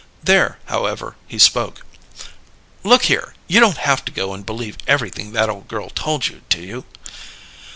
[0.23, 1.85] There, however, he spoke.
[2.83, 3.35] "Look here!
[3.47, 6.85] You don't haf to go and believe everything that ole girl told you, do you?"